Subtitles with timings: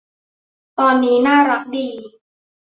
[0.79, 1.89] ตอนนี้ น่ารักดี